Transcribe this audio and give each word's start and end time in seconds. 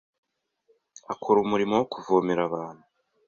akora 1.13 1.37
umurimo 1.41 1.73
wo 1.79 1.85
kuvomera 1.93 2.41
abantu 2.49 2.83